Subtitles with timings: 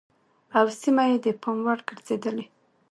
[0.57, 2.45] او سيمه يې د پام وړ ګرځېدلې